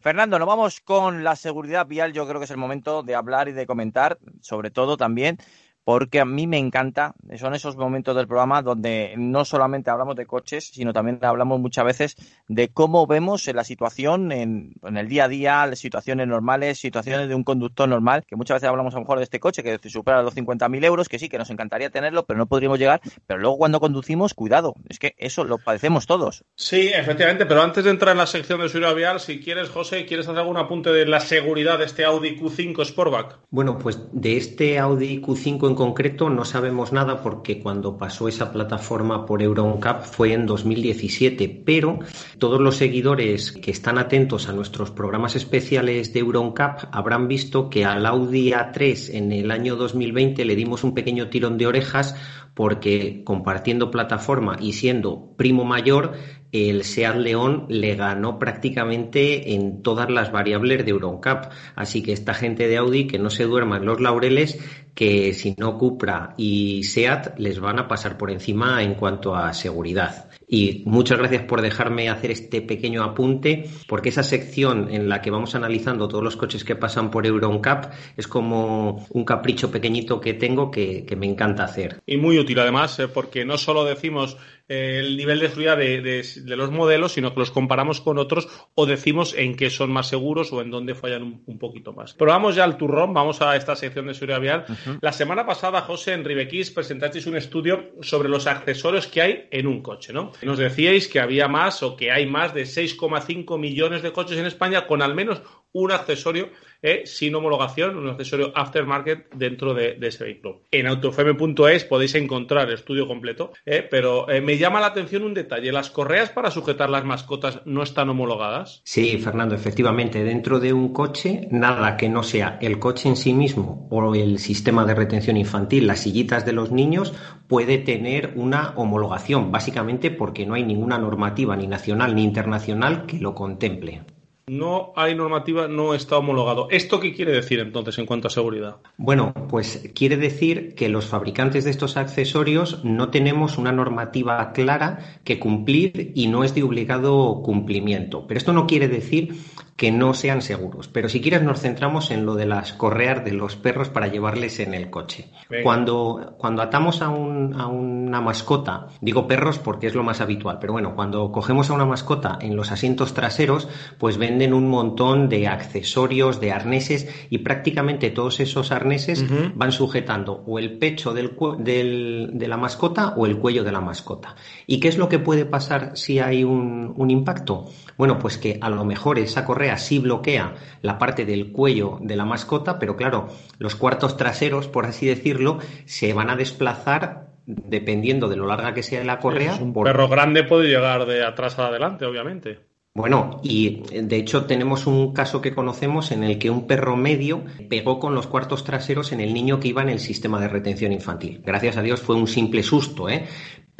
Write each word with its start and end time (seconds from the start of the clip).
Fernando, 0.00 0.38
nos 0.38 0.48
vamos 0.48 0.80
con 0.80 1.24
la 1.24 1.36
seguridad 1.36 1.86
vial. 1.86 2.14
Yo 2.14 2.26
creo 2.26 2.40
que 2.40 2.46
es 2.46 2.50
el 2.50 2.56
momento 2.56 3.02
de 3.02 3.14
hablar 3.14 3.48
y 3.48 3.52
de 3.52 3.66
comentar, 3.66 4.18
sobre 4.40 4.70
todo 4.70 4.96
también, 4.96 5.36
porque 5.84 6.20
a 6.20 6.24
mí 6.24 6.46
me 6.46 6.58
encanta, 6.58 7.14
son 7.36 7.54
esos 7.54 7.76
momentos 7.76 8.14
del 8.14 8.26
programa 8.26 8.62
donde 8.62 9.14
no 9.16 9.44
solamente 9.44 9.90
hablamos 9.90 10.16
de 10.16 10.26
coches, 10.26 10.70
sino 10.72 10.92
también 10.92 11.18
hablamos 11.22 11.60
muchas 11.60 11.84
veces 11.84 12.16
de 12.48 12.68
cómo 12.68 13.06
vemos 13.06 13.46
la 13.48 13.64
situación 13.64 14.32
en, 14.32 14.74
en 14.82 14.96
el 14.96 15.08
día 15.08 15.24
a 15.24 15.28
día, 15.28 15.66
las 15.66 15.78
situaciones 15.78 16.28
normales, 16.28 16.78
situaciones 16.78 17.28
de 17.28 17.34
un 17.34 17.44
conductor 17.44 17.88
normal, 17.88 18.24
que 18.26 18.36
muchas 18.36 18.56
veces 18.56 18.68
hablamos 18.68 18.94
a 18.94 18.98
lo 18.98 19.02
mejor 19.02 19.18
de 19.18 19.24
este 19.24 19.40
coche 19.40 19.62
que 19.62 19.78
supera 19.88 20.22
los 20.22 20.36
50.000 20.36 20.84
euros, 20.84 21.08
que 21.08 21.18
sí, 21.18 21.28
que 21.28 21.38
nos 21.38 21.50
encantaría 21.50 21.90
tenerlo, 21.90 22.24
pero 22.24 22.38
no 22.38 22.46
podríamos 22.46 22.78
llegar, 22.78 23.00
pero 23.26 23.40
luego 23.40 23.58
cuando 23.58 23.80
conducimos, 23.80 24.34
cuidado, 24.34 24.74
es 24.88 24.98
que 24.98 25.14
eso 25.18 25.44
lo 25.44 25.58
padecemos 25.58 26.06
todos. 26.06 26.44
Sí, 26.54 26.88
efectivamente, 26.94 27.46
pero 27.46 27.62
antes 27.62 27.84
de 27.84 27.90
entrar 27.90 28.12
en 28.12 28.18
la 28.18 28.26
sección 28.26 28.60
de 28.60 28.68
seguridad 28.68 28.94
vial, 28.94 29.20
si 29.20 29.40
quieres, 29.40 29.68
José, 29.70 30.06
¿quieres 30.06 30.26
hacer 30.26 30.38
algún 30.38 30.56
apunte 30.56 30.90
de 30.90 31.06
la 31.06 31.20
seguridad 31.20 31.78
de 31.78 31.84
este 31.86 32.04
Audi 32.04 32.38
Q5 32.38 32.84
Sportback? 32.84 33.38
Bueno, 33.50 33.78
pues 33.78 33.98
de 34.12 34.36
este 34.36 34.78
Audi 34.78 35.20
Q5 35.20 35.69
en 35.70 35.76
concreto 35.76 36.28
no 36.30 36.44
sabemos 36.44 36.92
nada 36.92 37.22
porque 37.22 37.60
cuando 37.60 37.96
pasó 37.96 38.26
esa 38.28 38.52
plataforma 38.52 39.24
por 39.24 39.40
EuroNCAP 39.40 40.04
fue 40.04 40.32
en 40.32 40.44
2017, 40.44 41.62
pero 41.64 42.00
todos 42.38 42.60
los 42.60 42.76
seguidores 42.76 43.52
que 43.52 43.70
están 43.70 43.96
atentos 43.96 44.48
a 44.48 44.52
nuestros 44.52 44.90
programas 44.90 45.36
especiales 45.36 46.12
de 46.12 46.20
EuroNCAP 46.20 46.88
habrán 46.90 47.28
visto 47.28 47.70
que 47.70 47.84
al 47.84 48.04
Audi 48.04 48.50
A3 48.50 49.14
en 49.14 49.32
el 49.32 49.50
año 49.52 49.76
2020 49.76 50.44
le 50.44 50.56
dimos 50.56 50.82
un 50.82 50.92
pequeño 50.92 51.28
tirón 51.28 51.56
de 51.56 51.68
orejas 51.68 52.16
porque 52.54 53.22
compartiendo 53.24 53.90
plataforma 53.90 54.56
y 54.60 54.72
siendo 54.72 55.34
primo 55.36 55.64
mayor, 55.64 56.14
el 56.52 56.84
SEAT 56.84 57.16
León 57.16 57.66
le 57.68 57.94
ganó 57.94 58.38
prácticamente 58.38 59.54
en 59.54 59.82
todas 59.82 60.10
las 60.10 60.32
variables 60.32 60.84
de 60.84 60.90
EuroNCAP. 60.90 61.52
Así 61.76 62.02
que 62.02 62.12
esta 62.12 62.34
gente 62.34 62.66
de 62.66 62.76
Audi 62.76 63.06
que 63.06 63.18
no 63.18 63.30
se 63.30 63.44
duerma 63.44 63.76
en 63.76 63.86
los 63.86 64.00
laureles, 64.00 64.58
que 64.94 65.32
si 65.32 65.54
no 65.56 65.78
Cupra 65.78 66.34
y 66.36 66.82
SEAT 66.84 67.38
les 67.38 67.60
van 67.60 67.78
a 67.78 67.88
pasar 67.88 68.18
por 68.18 68.30
encima 68.30 68.82
en 68.82 68.94
cuanto 68.94 69.34
a 69.34 69.52
seguridad. 69.54 70.28
Y 70.52 70.82
muchas 70.84 71.18
gracias 71.18 71.44
por 71.44 71.62
dejarme 71.62 72.08
hacer 72.08 72.32
este 72.32 72.60
pequeño 72.60 73.04
apunte, 73.04 73.70
porque 73.86 74.08
esa 74.08 74.24
sección 74.24 74.88
en 74.90 75.08
la 75.08 75.22
que 75.22 75.30
vamos 75.30 75.54
analizando 75.54 76.08
todos 76.08 76.24
los 76.24 76.36
coches 76.36 76.64
que 76.64 76.74
pasan 76.74 77.12
por 77.12 77.24
EuroNCAP 77.24 77.92
es 78.16 78.26
como 78.26 79.06
un 79.10 79.24
capricho 79.24 79.70
pequeñito 79.70 80.20
que 80.20 80.34
tengo 80.34 80.72
que, 80.72 81.04
que 81.06 81.14
me 81.14 81.26
encanta 81.26 81.62
hacer. 81.62 82.00
Y 82.04 82.16
muy 82.16 82.36
útil 82.36 82.58
además, 82.58 82.98
eh, 82.98 83.06
porque 83.06 83.44
no 83.44 83.58
solo 83.58 83.84
decimos 83.84 84.36
el 84.70 85.16
nivel 85.16 85.40
de 85.40 85.48
seguridad 85.48 85.76
de, 85.76 86.00
de, 86.00 86.24
de, 86.44 86.56
los 86.56 86.70
modelos, 86.70 87.12
sino 87.12 87.34
que 87.34 87.40
los 87.40 87.50
comparamos 87.50 88.00
con 88.00 88.18
otros 88.18 88.48
o 88.76 88.86
decimos 88.86 89.34
en 89.36 89.56
qué 89.56 89.68
son 89.68 89.90
más 89.90 90.06
seguros 90.06 90.52
o 90.52 90.62
en 90.62 90.70
dónde 90.70 90.94
fallan 90.94 91.24
un, 91.24 91.42
un 91.44 91.58
poquito 91.58 91.92
más. 91.92 92.14
Pero 92.14 92.30
vamos 92.30 92.54
ya 92.54 92.62
al 92.62 92.76
turrón, 92.76 93.12
vamos 93.12 93.42
a 93.42 93.56
esta 93.56 93.74
sección 93.74 94.06
de 94.06 94.14
seguridad 94.14 94.40
vial. 94.40 94.64
Uh 94.68 94.72
-huh. 94.72 94.98
La 95.00 95.12
semana 95.12 95.44
pasada, 95.44 95.80
José, 95.80 96.12
en 96.12 96.24
Ribequís 96.24 96.70
presentasteis 96.70 97.26
un 97.26 97.36
estudio 97.36 97.90
sobre 98.00 98.28
los 98.28 98.46
accesorios 98.46 99.08
que 99.08 99.22
hay 99.22 99.48
en 99.50 99.66
un 99.66 99.82
coche, 99.82 100.12
¿no? 100.12 100.30
Nos 100.42 100.58
decíais 100.58 101.08
que 101.08 101.18
había 101.18 101.48
más 101.48 101.82
o 101.82 101.96
que 101.96 102.12
hay 102.12 102.26
más 102.26 102.54
de 102.54 102.62
6,5 102.62 103.58
millones 103.58 104.02
de 104.02 104.12
coches 104.12 104.38
en 104.38 104.46
España 104.46 104.86
con 104.86 105.02
al 105.02 105.16
menos 105.16 105.42
un 105.72 105.92
accesorio 105.92 106.48
eh, 106.82 107.02
sin 107.04 107.34
homologación, 107.34 107.96
un 107.96 108.08
accesorio 108.08 108.52
aftermarket 108.54 109.34
dentro 109.34 109.74
de, 109.74 109.98
ese 110.00 110.24
vehículo. 110.24 110.62
En 110.70 110.86
autofm.es 110.86 111.84
podéis 111.84 112.14
encontrar 112.14 112.68
el 112.68 112.74
estudio 112.74 113.06
completo, 113.06 113.52
eh, 113.66 113.86
pero 113.88 114.30
eh, 114.30 114.40
me 114.40 114.56
llama 114.56 114.80
la 114.80 114.86
atención 114.86 115.24
un 115.24 115.34
detalle. 115.34 115.72
¿Las 115.72 115.90
correas 115.90 116.30
para 116.30 116.50
sujetar 116.50 116.88
las 116.88 117.04
mascotas 117.04 117.60
no 117.66 117.82
están 117.82 118.08
homologadas? 118.08 118.80
Sí, 118.84 119.18
Fernando, 119.18 119.54
efectivamente. 119.54 120.24
Dentro 120.24 120.58
de 120.58 120.72
un 120.72 120.92
coche, 120.94 121.48
nada 121.50 121.98
que 121.98 122.08
no 122.08 122.22
sea 122.22 122.58
el 122.62 122.78
coche 122.78 123.10
en 123.10 123.16
sí 123.16 123.34
mismo 123.34 123.86
o 123.90 124.14
el 124.14 124.38
sistema 124.38 124.86
de 124.86 124.94
retención 124.94 125.36
infantil, 125.36 125.86
las 125.86 126.00
sillitas 126.00 126.46
de 126.46 126.52
los 126.52 126.72
niños, 126.72 127.12
puede 127.46 127.76
tener 127.76 128.32
una 128.36 128.70
homologación, 128.76 129.52
básicamente 129.52 130.10
porque 130.10 130.46
no 130.46 130.54
hay 130.54 130.64
ninguna 130.64 130.98
normativa 130.98 131.56
ni 131.56 131.66
nacional 131.66 132.14
ni 132.14 132.24
internacional 132.24 133.04
que 133.04 133.18
lo 133.18 133.34
contemple 133.34 134.02
no 134.50 134.92
hay 134.96 135.14
normativa, 135.14 135.68
no 135.68 135.94
está 135.94 136.18
homologado. 136.18 136.66
¿Esto 136.70 136.98
qué 136.98 137.14
quiere 137.14 137.30
decir 137.30 137.60
entonces 137.60 137.96
en 137.98 138.06
cuanto 138.06 138.26
a 138.26 138.32
seguridad? 138.32 138.78
Bueno, 138.96 139.32
pues 139.48 139.88
quiere 139.94 140.16
decir 140.16 140.74
que 140.74 140.88
los 140.88 141.06
fabricantes 141.06 141.62
de 141.62 141.70
estos 141.70 141.96
accesorios 141.96 142.84
no 142.84 143.10
tenemos 143.10 143.58
una 143.58 143.70
normativa 143.70 144.50
clara 144.50 145.20
que 145.22 145.38
cumplir 145.38 146.10
y 146.16 146.26
no 146.26 146.42
es 146.42 146.52
de 146.52 146.64
obligado 146.64 147.42
cumplimiento. 147.44 148.26
Pero 148.26 148.38
esto 148.38 148.52
no 148.52 148.66
quiere 148.66 148.88
decir 148.88 149.36
que 149.80 149.90
no 149.90 150.12
sean 150.12 150.42
seguros. 150.42 150.88
Pero 150.88 151.08
si 151.08 151.22
quieres 151.22 151.42
nos 151.42 151.60
centramos 151.62 152.10
en 152.10 152.26
lo 152.26 152.34
de 152.34 152.44
las 152.44 152.74
correas 152.74 153.24
de 153.24 153.32
los 153.32 153.56
perros 153.56 153.88
para 153.88 154.08
llevarles 154.08 154.60
en 154.60 154.74
el 154.74 154.90
coche. 154.90 155.30
Cuando, 155.62 156.34
cuando 156.36 156.60
atamos 156.60 157.00
a, 157.00 157.08
un, 157.08 157.58
a, 157.58 157.66
una 157.66 158.20
mascota, 158.20 158.88
digo 159.00 159.26
perros 159.26 159.58
porque 159.58 159.86
es 159.86 159.94
lo 159.94 160.02
más 160.02 160.20
habitual, 160.20 160.58
pero 160.60 160.74
bueno, 160.74 160.94
cuando 160.94 161.32
cogemos 161.32 161.70
a 161.70 161.72
una 161.72 161.86
mascota 161.86 162.38
en 162.42 162.56
los 162.56 162.72
asientos 162.72 163.14
traseros, 163.14 163.68
pues 163.96 164.18
venden 164.18 164.52
un 164.52 164.68
montón 164.68 165.30
de 165.30 165.48
accesorios, 165.48 166.40
de 166.40 166.52
arneses 166.52 167.08
y 167.30 167.38
prácticamente 167.38 168.10
todos 168.10 168.38
esos 168.40 168.72
arneses 168.72 169.22
uh 169.22 169.24
-huh. 169.24 169.52
van 169.54 169.72
sujetando 169.72 170.44
o 170.46 170.58
el 170.58 170.76
pecho 170.76 171.14
del, 171.14 171.34
del, 171.58 172.32
de 172.34 172.48
la 172.48 172.58
mascota 172.58 173.14
o 173.16 173.24
el 173.24 173.38
cuello 173.38 173.64
de 173.64 173.72
la 173.72 173.80
mascota. 173.80 174.36
¿Y 174.66 174.78
qué 174.78 174.88
es 174.88 174.98
lo 174.98 175.08
que 175.08 175.18
puede 175.18 175.46
pasar 175.46 175.92
si 175.94 176.18
hay 176.18 176.44
un, 176.44 176.92
un 176.94 177.10
impacto? 177.10 177.64
Bueno, 177.96 178.18
pues 178.18 178.36
que 178.36 178.58
a 178.60 178.68
lo 178.68 178.84
mejor 178.84 179.18
esa 179.18 179.46
correa 179.46 179.69
sí 179.78 179.98
bloquea 179.98 180.54
la 180.82 180.98
parte 180.98 181.24
del 181.24 181.52
cuello 181.52 181.98
de 182.00 182.16
la 182.16 182.24
mascota, 182.24 182.78
pero 182.78 182.96
claro, 182.96 183.28
los 183.58 183.74
cuartos 183.74 184.16
traseros, 184.16 184.68
por 184.68 184.86
así 184.86 185.06
decirlo, 185.06 185.58
se 185.84 186.12
van 186.12 186.30
a 186.30 186.36
desplazar 186.36 187.30
dependiendo 187.46 188.28
de 188.28 188.36
lo 188.36 188.46
larga 188.46 188.74
que 188.74 188.82
sea 188.82 189.04
la 189.04 189.18
correa. 189.18 189.54
Sí, 189.54 189.62
un 189.62 189.72
por... 189.72 189.86
perro 189.86 190.08
grande 190.08 190.44
puede 190.44 190.68
llegar 190.68 191.06
de 191.06 191.24
atrás 191.24 191.58
a 191.58 191.66
adelante, 191.66 192.04
obviamente. 192.04 192.70
Bueno, 192.92 193.40
y 193.44 193.82
de 194.02 194.16
hecho 194.16 194.46
tenemos 194.46 194.86
un 194.86 195.14
caso 195.14 195.40
que 195.40 195.54
conocemos 195.54 196.10
en 196.10 196.24
el 196.24 196.38
que 196.38 196.50
un 196.50 196.66
perro 196.66 196.96
medio 196.96 197.44
pegó 197.68 198.00
con 198.00 198.16
los 198.16 198.26
cuartos 198.26 198.64
traseros 198.64 199.12
en 199.12 199.20
el 199.20 199.32
niño 199.32 199.60
que 199.60 199.68
iba 199.68 199.82
en 199.82 199.90
el 199.90 200.00
sistema 200.00 200.40
de 200.40 200.48
retención 200.48 200.90
infantil. 200.92 201.40
Gracias 201.44 201.76
a 201.76 201.82
Dios 201.82 202.00
fue 202.00 202.16
un 202.16 202.26
simple 202.26 202.64
susto, 202.64 203.08
¿eh? 203.08 203.28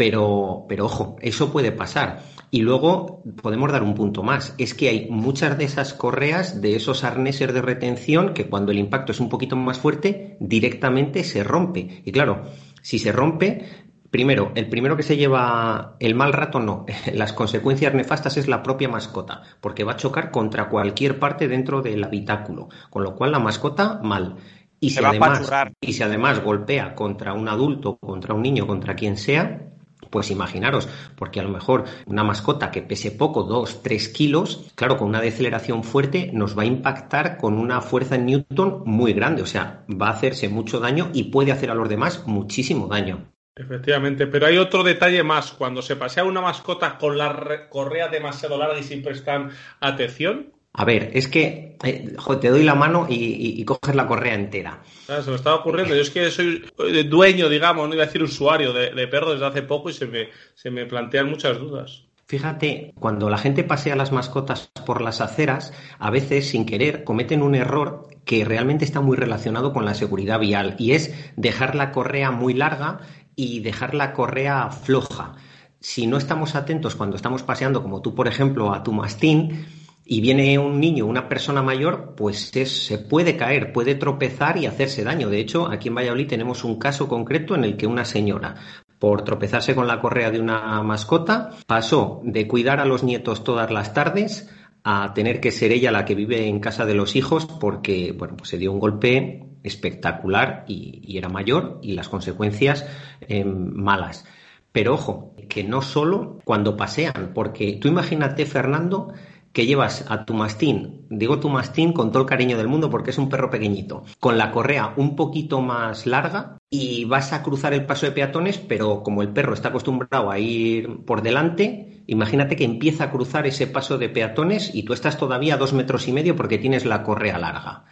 Pero, 0.01 0.65
pero 0.67 0.87
ojo, 0.87 1.17
eso 1.21 1.53
puede 1.53 1.73
pasar. 1.73 2.23
Y 2.51 2.63
luego 2.63 3.23
podemos 3.43 3.71
dar 3.71 3.83
un 3.83 3.93
punto 3.93 4.23
más. 4.23 4.55
Es 4.57 4.73
que 4.73 4.89
hay 4.89 5.11
muchas 5.11 5.59
de 5.59 5.65
esas 5.65 5.93
correas, 5.93 6.63
de 6.63 6.75
esos 6.75 7.05
arneses 7.05 7.53
de 7.53 7.61
retención, 7.61 8.33
que 8.33 8.49
cuando 8.49 8.73
el 8.73 8.79
impacto 8.79 9.13
es 9.13 9.21
un 9.21 9.29
poquito 9.29 9.57
más 9.57 9.79
fuerte, 9.79 10.39
directamente 10.41 11.23
se 11.23 11.45
rompe. 11.45 12.01
Y 12.03 12.13
claro, 12.13 12.45
si 12.81 12.99
se 12.99 13.13
rompe, 13.13 13.67
primero, 14.11 14.53
el 14.55 14.71
primero 14.71 14.97
que 14.97 15.03
se 15.03 15.19
lleva 15.19 15.97
el 16.01 16.15
mal 16.15 16.33
rato 16.33 16.61
no. 16.61 16.87
Las 17.13 17.35
consecuencias 17.35 17.93
nefastas 17.93 18.39
es 18.39 18.49
la 18.49 18.63
propia 18.63 18.89
mascota, 18.89 19.43
porque 19.61 19.85
va 19.85 19.93
a 19.93 19.97
chocar 19.97 20.31
contra 20.31 20.71
cualquier 20.71 21.19
parte 21.19 21.47
dentro 21.47 21.83
del 21.83 22.03
habitáculo. 22.03 22.71
Con 22.89 23.05
lo 23.05 23.15
cual 23.17 23.33
la 23.33 23.39
mascota 23.39 24.01
mal. 24.03 24.37
Y 24.81 24.89
si, 24.89 25.05
además, 25.05 25.53
y 25.79 25.93
si 25.93 26.03
además 26.03 26.43
golpea 26.43 26.95
contra 26.95 27.35
un 27.35 27.49
adulto, 27.51 27.99
contra 27.99 28.33
un 28.33 28.41
niño, 28.41 28.67
contra 28.67 28.97
quien 28.97 29.19
sea, 29.19 29.67
pues 30.11 30.31
imaginaros, 30.31 30.89
porque 31.17 31.41
a 31.41 31.43
lo 31.43 31.49
mejor 31.49 31.85
una 32.07 32.25
mascota 32.25 32.71
que 32.71 32.83
pese 32.83 33.11
poco, 33.11 33.45
2, 33.45 33.83
3 33.83 34.09
kilos, 34.09 34.71
claro, 34.75 34.97
con 34.97 35.09
una 35.09 35.21
deceleración 35.21 35.85
fuerte 35.85 36.31
nos 36.33 36.59
va 36.59 36.63
a 36.63 36.67
impactar 36.67 37.37
con 37.39 37.59
una 37.59 37.81
fuerza 37.81 38.17
en 38.17 38.27
Newton 38.27 38.83
muy 38.85 39.13
grande, 39.13 39.43
o 39.43 39.47
sea, 39.47 39.85
va 39.91 40.09
a 40.09 40.13
hacerse 40.13 40.49
mucho 40.49 40.81
daño 40.81 41.11
y 41.15 41.25
puede 41.25 41.53
hacer 41.53 41.71
a 41.71 41.75
los 41.75 41.89
demás 41.89 42.27
muchísimo 42.27 42.89
daño. 42.89 43.31
Efectivamente, 43.57 44.27
pero 44.27 44.47
hay 44.47 44.57
otro 44.57 44.83
detalle 44.83 45.23
más. 45.23 45.53
Cuando 45.53 45.83
se 45.83 45.97
pasea 45.97 46.25
una 46.25 46.41
mascota 46.41 46.97
con 46.97 47.19
la 47.19 47.69
correa 47.69 48.09
demasiado 48.09 48.57
larga 48.57 48.79
y 48.79 48.85
sin 48.85 49.03
prestar 49.03 49.51
atención, 49.81 50.53
a 50.73 50.85
ver, 50.85 51.11
es 51.15 51.29
que 51.29 51.77
eh, 51.83 52.17
te 52.41 52.49
doy 52.49 52.63
la 52.63 52.75
mano 52.75 53.07
y, 53.09 53.15
y, 53.15 53.61
y, 53.61 53.65
coges 53.65 53.95
la 53.95 54.07
correa 54.07 54.35
entera. 54.35 54.83
Claro, 55.07 55.23
se 55.23 55.31
me 55.31 55.37
estaba 55.37 55.57
ocurriendo. 55.57 55.95
Yo 55.95 56.03
es 56.03 56.11
que 56.11 56.31
soy 56.31 56.65
dueño, 57.09 57.49
digamos, 57.49 57.89
no 57.89 57.95
iba 57.95 58.05
a 58.05 58.07
decir 58.07 58.23
usuario 58.23 58.73
de, 58.73 58.91
de 58.91 59.09
perros 59.09 59.35
desde 59.35 59.47
hace 59.47 59.63
poco 59.63 59.91
y 59.91 59.93
se 59.93 60.07
me, 60.07 60.29
se 60.55 60.71
me 60.71 60.87
plantean 60.87 61.29
muchas 61.29 61.59
dudas. 61.59 62.05
Fíjate, 62.31 62.93
cuando 62.95 63.29
la 63.29 63.39
gente 63.39 63.65
pasea 63.65 63.97
las 63.97 64.13
mascotas 64.13 64.71
por 64.87 65.01
las 65.01 65.21
aceras, 65.21 65.73
a 65.99 66.11
veces 66.11 66.51
sin 66.51 66.65
querer 66.65 67.03
cometen 67.03 67.43
un 67.43 67.57
error 67.57 68.07
que 68.25 68.45
realmente 68.45 68.85
está 68.85 69.01
muy 69.01 69.17
relacionado 69.17 69.73
con 69.73 69.85
la 69.85 69.95
seguridad 69.95 70.39
vial 70.39 70.77
y 70.79 70.93
es 70.93 71.13
dejar 71.35 71.75
la 71.75 71.91
correa 71.91 72.31
muy 72.31 72.55
larga 72.55 73.01
y 73.35 73.59
dejar 73.61 73.95
la 73.95 74.13
correa 74.13 74.71
floja. 74.71 75.35
Si 75.81 76.07
no 76.07 76.19
estamos 76.19 76.55
atentos 76.55 76.95
cuando 76.95 77.17
estamos 77.17 77.43
paseando, 77.43 77.83
como 77.83 78.01
tú, 78.01 78.15
por 78.15 78.29
ejemplo, 78.29 78.73
a 78.73 78.85
tu 78.85 78.93
mastín, 78.93 79.67
y 80.13 80.21
viene 80.21 80.59
un 80.59 80.81
niño, 80.81 81.07
una 81.07 81.29
persona 81.29 81.63
mayor, 81.63 82.15
pues 82.17 82.51
se 82.51 82.99
puede 82.99 83.37
caer, 83.37 83.73
puede 83.73 83.95
tropezar 83.95 84.57
y 84.59 84.67
hacerse 84.67 85.05
daño. 85.05 85.31
De 85.31 85.39
hecho, 85.39 85.69
aquí 85.69 85.87
en 85.87 85.95
Valladolid 85.95 86.27
tenemos 86.27 86.65
un 86.65 86.81
caso 86.81 87.07
concreto 87.07 87.55
en 87.55 87.63
el 87.63 87.77
que 87.77 87.87
una 87.87 88.05
señora 88.05 88.57
por 88.99 89.23
tropezarse 89.23 89.77
con 89.77 89.87
la 89.87 90.01
correa 90.01 90.33
de 90.33 90.41
una 90.41 90.83
mascota, 90.83 91.51
pasó 91.65 92.21
de 92.25 92.49
cuidar 92.49 92.81
a 92.81 92.87
los 92.87 93.05
nietos 93.05 93.45
todas 93.45 93.71
las 93.71 93.95
tardes 93.95 94.51
a 94.83 95.15
tener 95.15 95.41
que 95.41 95.53
ser 95.53 95.71
ella 95.71 95.93
la 95.93 96.05
que 96.05 96.17
vive 96.17 96.49
en 96.49 96.59
casa 96.59 96.85
de 96.87 96.95
los 96.95 97.15
hijos 97.15 97.47
porque, 97.47 98.13
bueno, 98.13 98.37
pues 98.37 98.51
se 98.51 98.59
dio 98.59 98.73
un 98.73 98.81
golpe 98.81 99.47
espectacular 99.63 100.65
y, 100.67 101.17
era 101.17 101.29
mayor 101.29 101.79
y 101.83 101.93
las 101.93 102.09
consecuencias 102.09 102.85
em, 103.21 103.73
malas. 103.75 104.27
Pero 104.73 104.95
ojo, 104.95 105.37
que 105.49 105.63
no 105.63 105.83
solo 105.83 106.41
cuando 106.45 106.77
pasean, 106.77 107.31
porque 107.33 107.79
tú 107.81 107.87
imagínate, 107.87 108.45
Fernando, 108.45 109.15
que 109.53 109.67
llevas 109.67 110.05
a 110.09 110.25
tu 110.25 110.35
mastín, 110.35 111.07
digo 111.11 111.41
tu 111.41 111.49
mastín 111.49 111.93
con 111.93 112.13
todo 112.13 112.23
el 112.23 112.29
cariño 112.29 112.57
del 112.57 112.69
mundo 112.69 112.91
porque 112.91 113.11
es 113.11 113.19
un 113.19 113.29
perro 113.29 113.51
pequeñito, 113.51 114.05
con 114.19 114.39
la 114.39 114.53
correa 114.53 114.95
un 114.97 115.17
poquito 115.17 115.61
más 115.61 116.07
larga 116.07 116.59
y 116.71 117.05
vas 117.05 117.33
a 117.33 117.43
cruzar 117.43 117.75
el 117.75 117.87
paso 117.87 118.07
de 118.07 118.13
peatones, 118.13 118.59
pero 118.59 119.03
como 119.03 119.23
el 119.23 119.31
perro 119.31 119.55
está 119.55 119.69
acostumbrado 119.69 120.31
a 120.31 120.39
ir 120.39 121.05
por 121.05 121.23
delante, 121.23 122.05
imagínate 122.07 122.57
que 122.57 122.65
empieza 122.65 123.05
a 123.05 123.11
cruzar 123.11 123.47
ese 123.47 123.67
paso 123.67 123.99
de 123.99 124.09
peatones 124.09 124.75
y 124.75 124.85
tú 124.85 124.93
estás 124.93 125.19
todavía 125.19 125.55
a 125.55 125.59
dos 125.59 125.73
metros 125.73 126.07
y 126.07 126.13
medio 126.13 126.37
porque 126.37 126.59
tienes 126.59 126.85
la 126.85 127.03
correa 127.03 127.39
larga. 127.39 127.87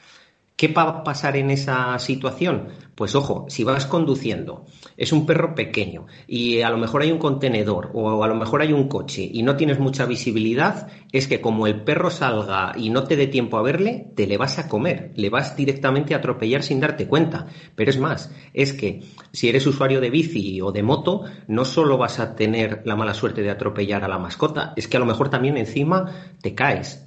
¿Qué 0.58 0.66
va 0.66 0.82
a 0.82 1.04
pasar 1.04 1.36
en 1.36 1.52
esa 1.52 1.96
situación? 2.00 2.70
Pues 2.96 3.14
ojo, 3.14 3.46
si 3.48 3.62
vas 3.62 3.86
conduciendo, 3.86 4.64
es 4.96 5.12
un 5.12 5.24
perro 5.24 5.54
pequeño 5.54 6.06
y 6.26 6.62
a 6.62 6.70
lo 6.70 6.78
mejor 6.78 7.02
hay 7.02 7.12
un 7.12 7.18
contenedor 7.18 7.92
o 7.94 8.24
a 8.24 8.26
lo 8.26 8.34
mejor 8.34 8.62
hay 8.62 8.72
un 8.72 8.88
coche 8.88 9.22
y 9.32 9.44
no 9.44 9.54
tienes 9.54 9.78
mucha 9.78 10.04
visibilidad, 10.04 10.88
es 11.12 11.28
que 11.28 11.40
como 11.40 11.68
el 11.68 11.84
perro 11.84 12.10
salga 12.10 12.72
y 12.76 12.90
no 12.90 13.04
te 13.04 13.14
dé 13.14 13.28
tiempo 13.28 13.56
a 13.56 13.62
verle, 13.62 14.10
te 14.16 14.26
le 14.26 14.36
vas 14.36 14.58
a 14.58 14.68
comer, 14.68 15.12
le 15.14 15.30
vas 15.30 15.56
directamente 15.56 16.12
a 16.12 16.16
atropellar 16.16 16.64
sin 16.64 16.80
darte 16.80 17.06
cuenta. 17.06 17.46
Pero 17.76 17.92
es 17.92 18.00
más, 18.00 18.32
es 18.52 18.72
que 18.72 19.04
si 19.30 19.48
eres 19.48 19.64
usuario 19.64 20.00
de 20.00 20.10
bici 20.10 20.60
o 20.60 20.72
de 20.72 20.82
moto, 20.82 21.22
no 21.46 21.64
solo 21.64 21.98
vas 21.98 22.18
a 22.18 22.34
tener 22.34 22.82
la 22.84 22.96
mala 22.96 23.14
suerte 23.14 23.42
de 23.42 23.50
atropellar 23.50 24.02
a 24.02 24.08
la 24.08 24.18
mascota, 24.18 24.72
es 24.74 24.88
que 24.88 24.96
a 24.96 25.00
lo 25.00 25.06
mejor 25.06 25.30
también 25.30 25.56
encima 25.56 26.34
te 26.42 26.56
caes. 26.56 27.04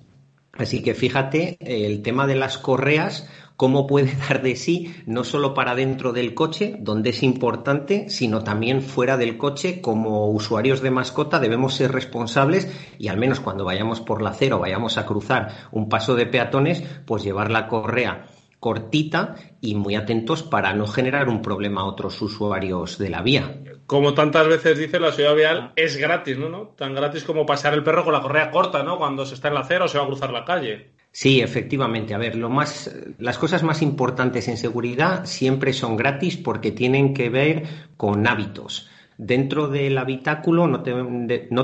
Así 0.54 0.84
que 0.84 0.94
fíjate, 0.94 1.58
el 1.62 2.02
tema 2.02 2.28
de 2.28 2.36
las 2.36 2.58
correas 2.58 3.28
cómo 3.62 3.86
puede 3.86 4.16
dar 4.28 4.42
de 4.42 4.56
sí 4.56 4.92
no 5.06 5.24
solo 5.24 5.54
para 5.54 5.76
dentro 5.76 6.14
del 6.14 6.34
coche, 6.34 6.78
donde 6.80 7.12
es 7.12 7.22
importante, 7.22 8.10
sino 8.10 8.44
también 8.44 8.82
fuera 8.82 9.18
del 9.18 9.38
coche. 9.38 9.82
Como 9.82 10.32
usuarios 10.32 10.82
de 10.82 10.90
mascota 10.90 11.40
debemos 11.40 11.76
ser 11.76 11.92
responsables 11.92 12.68
y 12.98 13.10
al 13.10 13.18
menos 13.18 13.40
cuando 13.40 13.64
vayamos 13.64 14.02
por 14.02 14.24
la 14.24 14.32
acera 14.32 14.56
o 14.56 14.60
vayamos 14.60 14.98
a 14.98 15.06
cruzar 15.06 15.50
un 15.72 15.90
paso 15.90 16.16
de 16.16 16.26
peatones, 16.26 16.84
pues 17.06 17.22
llevar 17.22 17.52
la 17.52 17.68
correa 17.68 18.26
cortita 18.60 19.36
y 19.60 19.76
muy 19.76 19.94
atentos 19.94 20.42
para 20.42 20.74
no 20.74 20.88
generar 20.88 21.30
un 21.30 21.44
problema 21.44 21.82
a 21.82 21.86
otros 21.86 22.20
usuarios 22.20 22.98
de 22.98 23.10
la 23.12 23.22
vía. 23.22 23.62
Como 23.86 24.16
tantas 24.16 24.48
veces 24.48 24.80
dice 24.80 25.00
la 25.00 25.12
ciudad 25.12 25.36
vial, 25.36 25.72
es 25.76 25.98
gratis, 25.98 26.36
¿no? 26.36 26.50
¿no? 26.50 26.70
Tan 26.76 26.96
gratis 26.96 27.24
como 27.24 27.46
pasear 27.46 27.76
el 27.76 27.84
perro 27.84 28.04
con 28.04 28.14
la 28.14 28.22
correa 28.22 28.50
corta, 28.50 28.82
¿no? 28.82 28.98
Cuando 28.98 29.24
se 29.24 29.36
está 29.36 29.50
en 29.50 29.54
la 29.54 29.60
acera 29.60 29.86
o 29.86 29.88
se 29.88 30.00
va 30.00 30.06
a 30.06 30.08
cruzar 30.08 30.32
la 30.32 30.46
calle. 30.46 30.94
Sí, 31.14 31.42
efectivamente. 31.42 32.14
A 32.14 32.18
ver, 32.18 32.36
lo 32.36 32.50
más, 32.50 32.90
las 33.18 33.38
cosas 33.38 33.64
más 33.64 33.82
importantes 33.82 34.48
en 34.48 34.58
seguridad 34.58 35.26
siempre 35.26 35.74
son 35.74 35.98
gratis 35.98 36.38
porque 36.38 36.72
tienen 36.72 37.14
que 37.14 37.30
ver 37.30 37.68
con 37.98 38.26
hábitos. 38.28 38.90
Dentro 39.24 39.68
del 39.68 40.00
habitáculo 40.00 40.66
no, 40.66 40.82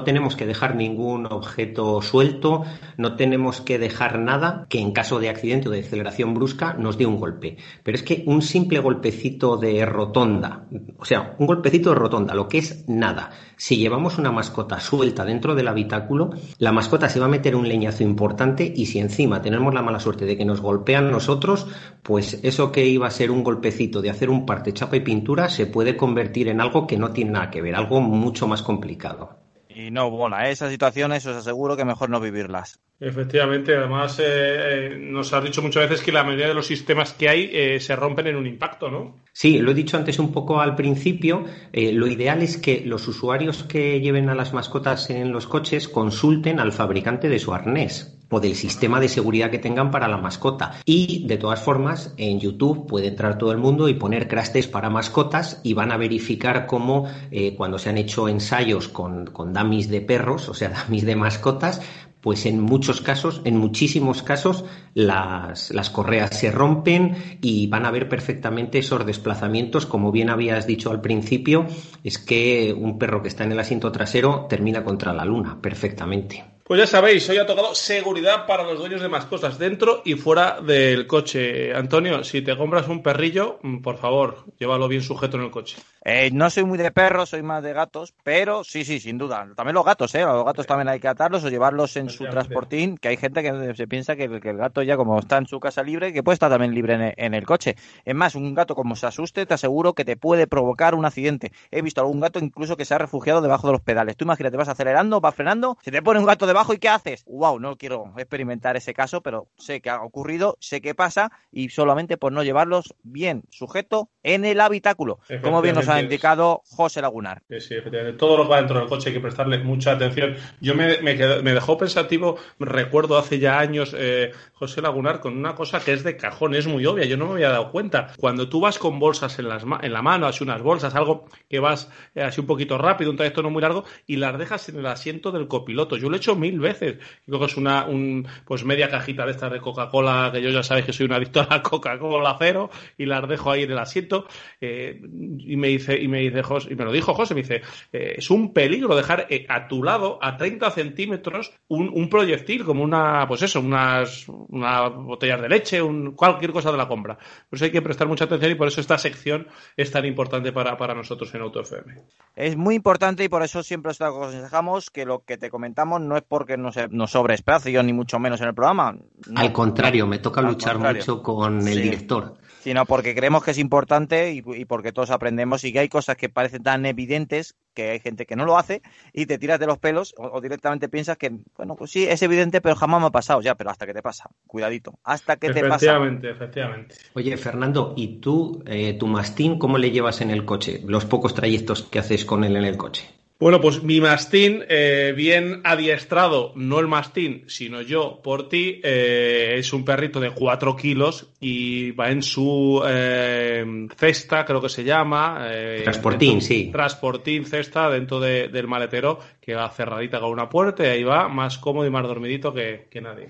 tenemos 0.03 0.35
que 0.35 0.45
dejar 0.45 0.75
ningún 0.75 1.25
objeto 1.25 2.03
suelto, 2.03 2.63
no 2.97 3.15
tenemos 3.15 3.61
que 3.61 3.79
dejar 3.79 4.19
nada 4.19 4.67
que 4.69 4.79
en 4.79 4.91
caso 4.91 5.19
de 5.19 5.29
accidente 5.29 5.67
o 5.67 5.71
de 5.71 5.79
aceleración 5.79 6.35
brusca 6.35 6.73
nos 6.73 6.99
dé 6.99 7.07
un 7.07 7.17
golpe. 7.17 7.57
Pero 7.81 7.95
es 7.95 8.03
que 8.03 8.23
un 8.27 8.43
simple 8.43 8.77
golpecito 8.77 9.57
de 9.57 9.87
rotonda, 9.87 10.67
o 10.99 11.05
sea, 11.05 11.33
un 11.39 11.47
golpecito 11.47 11.89
de 11.89 11.95
rotonda, 11.95 12.35
lo 12.35 12.47
que 12.47 12.59
es 12.59 12.87
nada. 12.87 13.31
Si 13.55 13.77
llevamos 13.77 14.19
una 14.19 14.31
mascota 14.31 14.79
suelta 14.79 15.25
dentro 15.25 15.55
del 15.55 15.67
habitáculo, 15.67 16.29
la 16.59 16.71
mascota 16.71 17.09
se 17.09 17.19
va 17.19 17.25
a 17.25 17.29
meter 17.29 17.55
un 17.55 17.67
leñazo 17.67 18.03
importante 18.03 18.71
y 18.75 18.85
si 18.85 18.99
encima 18.99 19.41
tenemos 19.41 19.73
la 19.73 19.81
mala 19.81 19.99
suerte 19.99 20.25
de 20.25 20.37
que 20.37 20.45
nos 20.45 20.61
golpean 20.61 21.09
nosotros, 21.09 21.65
pues 22.03 22.39
eso 22.43 22.71
que 22.71 22.85
iba 22.85 23.07
a 23.07 23.11
ser 23.11 23.31
un 23.31 23.43
golpecito 23.43 24.03
de 24.03 24.11
hacer 24.11 24.29
un 24.29 24.45
parte 24.45 24.73
chapa 24.73 24.97
y 24.97 24.99
pintura 24.99 25.49
se 25.49 25.65
puede 25.65 25.97
convertir 25.97 26.49
en 26.49 26.61
algo 26.61 26.85
que 26.85 26.97
no 26.97 27.09
tiene 27.09 27.31
nada 27.31 27.46
que 27.49 27.61
ver, 27.61 27.75
algo 27.75 28.01
mucho 28.01 28.47
más 28.47 28.61
complicado. 28.61 29.37
Y 29.69 29.91
no, 29.91 30.09
bueno, 30.09 30.39
esas 30.39 30.71
situaciones 30.71 31.25
os 31.27 31.37
aseguro 31.37 31.77
que 31.77 31.85
mejor 31.85 32.09
no 32.09 32.19
vivirlas. 32.19 32.79
Efectivamente, 32.99 33.75
además 33.75 34.17
eh, 34.17 34.23
eh, 34.25 34.97
nos 34.99 35.31
has 35.31 35.43
dicho 35.43 35.61
muchas 35.61 35.87
veces 35.87 36.03
que 36.03 36.11
la 36.11 36.23
mayoría 36.23 36.47
de 36.47 36.55
los 36.55 36.65
sistemas 36.65 37.13
que 37.13 37.29
hay 37.29 37.49
eh, 37.53 37.79
se 37.79 37.95
rompen 37.95 38.25
en 38.25 38.37
un 38.37 38.47
impacto, 38.47 38.89
¿no? 38.89 39.17
Sí, 39.33 39.59
lo 39.59 39.69
he 39.69 39.75
dicho 39.75 39.95
antes 39.95 40.17
un 40.17 40.31
poco 40.31 40.61
al 40.61 40.75
principio. 40.75 41.45
lo 41.71 42.07
ideal 42.07 42.41
es 42.41 42.57
que 42.57 42.81
los 42.87 43.07
usuarios 43.07 43.63
que 43.63 44.01
lleven 44.01 44.29
a 44.29 44.35
las 44.35 44.51
mascotas 44.51 45.11
en 45.11 45.31
los 45.31 45.45
coches 45.45 45.87
consulten 45.87 46.59
al 46.59 46.71
fabricante 46.71 47.29
de 47.29 47.37
su 47.37 47.53
arnés 47.53 48.16
o 48.29 48.39
del 48.39 48.55
sistema 48.55 48.99
de 48.99 49.09
seguridad 49.09 49.51
que 49.51 49.59
tengan 49.59 49.91
para 49.91 50.07
la 50.07 50.17
mascota. 50.17 50.73
Y 50.85 51.25
de 51.27 51.37
todas 51.37 51.61
formas, 51.61 52.13
en 52.17 52.39
YouTube 52.39 52.87
puede 52.87 53.07
entrar 53.07 53.37
todo 53.37 53.51
el 53.51 53.57
mundo 53.57 53.87
y 53.89 53.93
poner 53.93 54.27
crash 54.27 54.47
para 54.71 54.89
mascotas 54.89 55.59
y 55.63 55.73
van 55.73 55.91
a 55.91 55.97
verificar 55.97 56.65
cómo 56.67 57.07
eh, 57.31 57.55
cuando 57.55 57.77
se 57.77 57.89
han 57.89 57.97
hecho 57.97 58.29
ensayos 58.29 58.87
con, 58.87 59.27
con 59.27 59.53
dummies 59.53 59.89
de 59.89 60.01
perros, 60.01 60.49
o 60.49 60.53
sea, 60.53 60.69
dummies 60.87 61.05
de 61.05 61.15
mascotas, 61.15 61.81
pues 62.21 62.45
en 62.45 62.59
muchos 62.59 63.01
casos, 63.01 63.41
en 63.45 63.57
muchísimos 63.57 64.23
casos, 64.23 64.65
las, 64.93 65.71
las, 65.71 65.89
correas 65.89 66.37
se 66.37 66.51
rompen 66.51 67.39
y 67.41 67.67
van 67.67 67.85
a 67.85 67.91
ver 67.91 68.09
perfectamente 68.09 68.79
esos 68.79 69.05
desplazamientos. 69.05 69.85
Como 69.85 70.11
bien 70.11 70.29
habías 70.29 70.65
dicho 70.67 70.89
al 70.89 70.99
principio, 70.99 71.67
es 72.03 72.17
que 72.17 72.75
un 72.77 72.97
perro 72.97 73.21
que 73.21 73.29
está 73.29 73.43
en 73.43 73.51
el 73.51 73.59
asiento 73.59 73.91
trasero 73.91 74.45
termina 74.49 74.83
contra 74.83 75.13
la 75.13 75.25
luna 75.25 75.59
perfectamente. 75.61 76.56
Pues 76.67 76.81
ya 76.81 76.85
sabéis, 76.85 77.29
hoy 77.29 77.37
ha 77.37 77.45
tocado 77.45 77.73
seguridad 77.73 78.45
para 78.45 78.63
los 78.63 78.77
dueños 78.77 78.99
de 78.99 79.07
mascotas 79.07 79.57
dentro 79.57 80.01
y 80.03 80.15
fuera 80.15 80.59
del 80.59 81.07
coche. 81.07 81.73
Antonio, 81.73 82.25
si 82.25 82.41
te 82.41 82.57
compras 82.57 82.89
un 82.89 83.01
perrillo, 83.01 83.57
mm, 83.61 83.77
por 83.77 83.97
favor, 83.97 84.43
llévalo 84.59 84.89
bien 84.89 85.01
sujeto 85.01 85.37
en 85.37 85.43
el 85.43 85.49
coche. 85.49 85.77
Eh, 86.09 86.29
no 86.31 86.49
soy 86.49 86.63
muy 86.63 86.77
de 86.77 86.89
perros, 86.89 87.31
soy 87.31 87.43
más 87.43 87.61
de 87.61 87.73
gatos, 87.73 88.13
pero 88.23 88.63
sí, 88.63 88.85
sí, 88.85 89.01
sin 89.01 89.17
duda. 89.17 89.45
También 89.57 89.75
los 89.75 89.83
gatos, 89.83 90.15
¿eh? 90.15 90.21
Los 90.21 90.45
gatos 90.45 90.65
también 90.65 90.87
hay 90.87 91.01
que 91.01 91.09
atarlos 91.09 91.43
o 91.43 91.49
llevarlos 91.49 91.97
en 91.97 92.09
su 92.09 92.23
transportín, 92.23 92.97
que 92.97 93.09
hay 93.09 93.17
gente 93.17 93.43
que 93.43 93.75
se 93.75 93.87
piensa 93.89 94.15
que, 94.15 94.23
el 94.23 94.57
gato 94.57 94.81
ya 94.83 94.95
como 94.95 95.19
está 95.19 95.37
en 95.37 95.47
su 95.47 95.59
casa 95.59 95.83
libre, 95.83 96.13
que 96.13 96.23
puede 96.23 96.35
estar 96.35 96.49
también 96.49 96.73
libre 96.73 97.13
en 97.17 97.33
el, 97.33 97.45
coche. 97.45 97.75
Es 98.05 98.15
más, 98.15 98.35
un 98.35 98.55
gato 98.55 98.73
como 98.73 98.95
se 98.95 99.05
asuste, 99.05 99.45
te 99.45 99.53
aseguro 99.53 99.95
que 99.95 100.05
te 100.05 100.15
puede 100.15 100.47
provocar 100.47 100.95
un 100.95 101.03
accidente. 101.03 101.51
He 101.71 101.81
visto 101.81 101.99
algún 101.99 102.21
gato 102.21 102.39
incluso 102.39 102.77
que 102.77 102.85
se 102.85 102.93
ha 102.93 102.99
refugiado 102.99 103.41
debajo 103.41 103.67
de 103.67 103.73
los 103.73 103.81
pedales. 103.81 104.15
Tú 104.15 104.23
imagínate, 104.23 104.55
vas 104.55 104.69
acelerando, 104.69 105.19
vas 105.19 105.35
frenando, 105.35 105.77
se 105.81 105.91
te 105.91 106.01
pone 106.01 106.21
un 106.21 106.25
gato 106.25 106.47
de 106.47 106.53
y 106.73 106.77
¿qué 106.77 106.87
haces? 106.87 107.25
¡Wow! 107.27 107.59
No 107.59 107.75
quiero 107.75 108.13
experimentar 108.15 108.77
ese 108.77 108.93
caso, 108.93 109.19
pero 109.21 109.49
sé 109.57 109.81
que 109.81 109.89
ha 109.89 110.01
ocurrido, 110.01 110.55
sé 110.61 110.79
que 110.79 110.95
pasa 110.95 111.33
y 111.51 111.67
solamente 111.67 112.15
por 112.15 112.31
no 112.31 112.43
llevarlos 112.43 112.95
bien 113.03 113.43
sujeto 113.49 114.09
en 114.23 114.45
el 114.45 114.61
habitáculo, 114.61 115.19
como 115.41 115.61
bien 115.61 115.75
nos 115.75 115.89
ha 115.89 115.96
indicado 115.99 116.61
José 116.65 117.01
Lagunar. 117.01 117.41
Sí, 117.49 117.59
sí, 117.59 117.75
efectivamente. 117.75 118.17
Todo 118.17 118.37
lo 118.37 118.43
que 118.43 118.49
va 118.49 118.57
dentro 118.57 118.79
del 118.79 118.87
coche 118.87 119.09
hay 119.09 119.15
que 119.15 119.21
prestarle 119.21 119.59
mucha 119.59 119.91
atención. 119.91 120.35
Yo 120.61 120.75
me, 120.75 121.01
me, 121.01 121.15
dejó 121.15 121.77
pensativo, 121.77 122.37
recuerdo 122.59 123.17
hace 123.17 123.39
ya 123.39 123.59
años, 123.59 123.95
eh, 123.97 124.31
José 124.53 124.81
Lagunar, 124.81 125.19
con 125.19 125.37
una 125.37 125.55
cosa 125.55 125.79
que 125.79 125.93
es 125.93 126.03
de 126.03 126.17
cajón, 126.17 126.55
es 126.55 126.67
muy 126.67 126.85
obvia, 126.85 127.05
yo 127.05 127.17
no 127.17 127.27
me 127.27 127.33
había 127.33 127.49
dado 127.49 127.71
cuenta. 127.71 128.13
Cuando 128.17 128.49
tú 128.49 128.59
vas 128.59 128.79
con 128.79 128.99
bolsas 128.99 129.37
en, 129.39 129.49
las, 129.49 129.63
en 129.63 129.93
la 129.93 130.01
mano, 130.01 130.27
así 130.27 130.43
unas 130.43 130.61
bolsas, 130.61 130.95
algo 130.95 131.27
que 131.49 131.59
vas 131.59 131.89
eh, 132.15 132.21
así 132.21 132.41
un 132.41 132.47
poquito 132.47 132.77
rápido, 132.77 133.11
un 133.11 133.17
trayecto 133.17 133.41
no 133.41 133.49
muy 133.49 133.61
largo, 133.61 133.83
y 134.05 134.17
las 134.17 134.37
dejas 134.37 134.69
en 134.69 134.79
el 134.79 134.85
asiento 134.85 135.31
del 135.31 135.47
copiloto. 135.47 135.97
Yo 135.97 136.09
lo 136.09 136.15
he 136.15 136.17
hecho 136.17 136.35
mil 136.35 136.59
veces. 136.59 136.97
Creo 137.25 137.39
que 137.39 137.45
es 137.45 137.57
una 137.57 137.85
un, 137.85 138.27
pues 138.45 138.63
media 138.63 138.89
cajita 138.89 139.25
de 139.25 139.31
estas 139.31 139.51
de 139.51 139.61
Coca-Cola, 139.61 140.29
que 140.33 140.41
yo 140.41 140.49
ya 140.49 140.63
sabéis 140.63 140.85
que 140.85 140.93
soy 140.93 141.05
un 141.05 141.13
adicto 141.13 141.41
a 141.41 141.47
la 141.49 141.61
Coca-Cola 141.61 142.35
cero, 142.39 142.69
y 142.97 143.05
las 143.05 143.27
dejo 143.27 143.51
ahí 143.51 143.63
en 143.63 143.71
el 143.71 143.79
asiento. 143.79 144.27
Eh, 144.61 145.01
y 145.01 145.55
me 145.55 145.67
dice 145.69 145.86
dice, 145.87 146.03
y 146.03 146.07
me 146.07 146.19
dice 146.19 146.43
José, 146.43 146.69
y 146.71 146.75
me 146.75 146.85
lo 146.85 146.91
dijo 146.91 147.13
José, 147.13 147.33
me 147.33 147.41
dice, 147.41 147.61
eh, 147.91 148.15
es 148.17 148.29
un 148.29 148.53
peligro 148.53 148.95
dejar 148.95 149.27
eh, 149.29 149.45
a 149.49 149.67
tu 149.67 149.83
lado, 149.83 150.19
a 150.21 150.37
30 150.37 150.71
centímetros, 150.71 151.51
un, 151.67 151.89
un, 151.93 152.09
proyectil, 152.09 152.63
como 152.63 152.83
una, 152.83 153.25
pues 153.27 153.41
eso, 153.41 153.59
unas, 153.59 154.27
una 154.27 154.87
botellas 154.87 155.41
de 155.41 155.49
leche, 155.49 155.81
un, 155.81 156.11
cualquier 156.11 156.51
cosa 156.51 156.71
de 156.71 156.77
la 156.77 156.87
compra. 156.87 157.15
Por 157.15 157.57
eso 157.57 157.65
hay 157.65 157.71
que 157.71 157.81
prestar 157.81 158.07
mucha 158.07 158.25
atención 158.25 158.51
y 158.51 158.55
por 158.55 158.67
eso 158.67 158.81
esta 158.81 158.97
sección 158.97 159.47
es 159.75 159.91
tan 159.91 160.05
importante 160.05 160.51
para, 160.51 160.77
para 160.77 160.93
nosotros 160.93 161.33
en 161.33 161.41
AutoFM. 161.41 162.01
Es 162.35 162.55
muy 162.55 162.75
importante 162.75 163.23
y 163.23 163.29
por 163.29 163.43
eso 163.43 163.63
siempre 163.63 163.91
os 163.91 164.01
aconsejamos 164.01 164.89
que 164.89 165.05
lo 165.05 165.19
que 165.19 165.37
te 165.37 165.49
comentamos 165.49 166.01
no 166.01 166.17
es 166.17 166.23
porque 166.23 166.57
nos, 166.57 166.75
nos 166.91 167.11
sobre 167.11 167.33
espacio, 167.35 167.81
ni 167.83 167.93
mucho 167.93 168.19
menos 168.19 168.41
en 168.41 168.47
el 168.47 168.53
programa. 168.53 168.93
No. 169.27 169.41
Al 169.41 169.51
contrario, 169.51 170.07
me 170.07 170.19
toca 170.19 170.41
luchar 170.41 170.73
contrario. 170.73 171.01
mucho 171.01 171.23
con 171.23 171.59
el 171.67 171.73
sí. 171.73 171.81
director 171.81 172.37
sino 172.67 172.85
porque 172.85 173.15
creemos 173.15 173.45
que 173.45 173.51
es 173.51 173.59
importante 173.59 174.33
y, 174.33 174.43
y, 174.45 174.65
porque 174.65 174.91
todos 174.91 175.09
aprendemos 175.09 175.63
y 175.63 175.71
que 175.71 175.79
hay 175.79 175.87
cosas 175.87 176.17
que 176.17 176.27
parecen 176.27 176.63
tan 176.63 176.85
evidentes 176.85 177.55
que 177.73 177.91
hay 177.91 178.01
gente 178.01 178.25
que 178.25 178.35
no 178.35 178.43
lo 178.43 178.57
hace 178.57 178.81
y 179.13 179.25
te 179.25 179.37
tiras 179.37 179.57
de 179.57 179.67
los 179.67 179.77
pelos 179.77 180.13
o, 180.17 180.27
o, 180.27 180.41
directamente 180.41 180.89
piensas 180.89 181.15
que, 181.15 181.31
bueno, 181.55 181.77
pues 181.77 181.91
sí, 181.91 182.03
es 182.03 182.21
evidente, 182.23 182.59
pero 182.59 182.75
jamás 182.75 182.99
me 182.99 183.07
ha 183.07 183.11
pasado 183.11 183.39
ya, 183.39 183.55
pero 183.55 183.69
hasta 183.69 183.85
que 183.85 183.93
te 183.93 184.01
pasa, 184.01 184.29
cuidadito, 184.45 184.99
hasta 185.05 185.37
que 185.37 185.53
te 185.53 185.61
pasa. 185.61 185.75
Efectivamente, 185.75 186.29
efectivamente. 186.29 186.95
Oye, 187.13 187.37
Fernando, 187.37 187.93
¿y 187.95 188.19
tú, 188.19 188.61
eh, 188.65 188.97
tu 188.99 189.07
mastín, 189.07 189.59
cómo 189.59 189.77
le 189.77 189.91
llevas 189.91 190.19
en 190.19 190.29
el 190.29 190.43
coche? 190.43 190.81
Los 190.85 191.05
pocos 191.05 191.33
trayectos 191.33 191.83
que 191.83 191.99
haces 191.99 192.25
con 192.25 192.43
él 192.43 192.57
en 192.57 192.65
el 192.65 192.75
coche. 192.75 193.16
Bueno, 193.39 193.61
pues 193.61 193.83
mi 193.83 194.01
mastín, 194.01 194.63
eh, 194.67 195.13
bien 195.15 195.61
adiestrado, 195.63 196.53
no 196.55 196.79
el 196.79 196.87
mastín, 196.87 197.43
sino 197.47 197.81
yo 197.83 198.19
por 198.23 198.49
ti, 198.49 198.81
eh, 198.83 199.55
es 199.57 199.73
un 199.73 199.85
perrito 199.85 200.19
de 200.19 200.31
4 200.31 200.75
kilos 200.75 201.31
y 201.39 201.91
va 201.91 202.09
en 202.09 202.23
su 202.23 202.81
eh, 202.87 203.87
cesta, 203.95 204.43
creo 204.43 204.59
que 204.59 204.69
se 204.69 204.83
llama. 204.83 205.49
Eh, 205.51 205.81
transportín, 205.83 206.29
dentro, 206.39 206.47
sí. 206.47 206.69
Transportín, 206.71 207.45
cesta, 207.45 207.91
dentro 207.91 208.19
de, 208.19 208.47
del 208.47 208.67
maletero, 208.67 209.19
que 209.39 209.53
va 209.53 209.69
cerradita 209.69 210.19
con 210.19 210.31
una 210.31 210.49
puerta 210.49 210.83
y 210.83 210.87
ahí 210.87 211.03
va 211.03 211.27
más 211.27 211.59
cómodo 211.59 211.85
y 211.85 211.91
más 211.91 212.07
dormidito 212.07 212.51
que, 212.51 212.87
que 212.89 213.01
nadie. 213.01 213.29